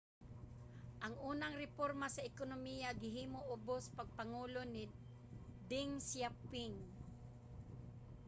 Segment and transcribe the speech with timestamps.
[1.05, 4.83] ang unang reporma sa ekonomiya gihimo ubos sa pagpangulo ni
[5.69, 6.75] deng xiaoping